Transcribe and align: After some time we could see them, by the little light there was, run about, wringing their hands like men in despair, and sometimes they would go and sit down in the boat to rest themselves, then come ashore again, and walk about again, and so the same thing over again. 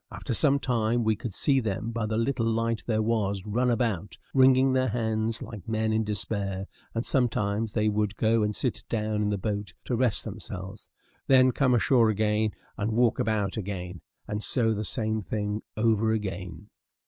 After 0.09 0.33
some 0.33 0.57
time 0.57 1.03
we 1.03 1.15
could 1.15 1.31
see 1.35 1.59
them, 1.59 1.91
by 1.91 2.07
the 2.07 2.17
little 2.17 2.47
light 2.47 2.83
there 2.87 3.03
was, 3.03 3.45
run 3.45 3.69
about, 3.69 4.17
wringing 4.33 4.73
their 4.73 4.87
hands 4.87 5.43
like 5.43 5.67
men 5.69 5.93
in 5.93 6.03
despair, 6.03 6.65
and 6.95 7.05
sometimes 7.05 7.73
they 7.73 7.87
would 7.87 8.15
go 8.17 8.41
and 8.41 8.55
sit 8.55 8.83
down 8.89 9.21
in 9.21 9.29
the 9.29 9.37
boat 9.37 9.75
to 9.85 9.95
rest 9.95 10.25
themselves, 10.25 10.89
then 11.27 11.51
come 11.51 11.75
ashore 11.75 12.09
again, 12.09 12.49
and 12.77 12.93
walk 12.93 13.19
about 13.19 13.57
again, 13.57 14.01
and 14.27 14.43
so 14.43 14.73
the 14.73 14.83
same 14.83 15.21
thing 15.21 15.61
over 15.77 16.11
again. 16.13 16.69